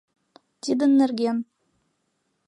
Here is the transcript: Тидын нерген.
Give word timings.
Тидын 0.61 0.91
нерген. 0.99 1.37